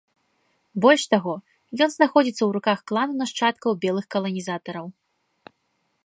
[0.83, 1.33] Больш таго,
[1.85, 4.85] ён знаходзіцца ў руках клану нашчадкаў белых каланізатараў.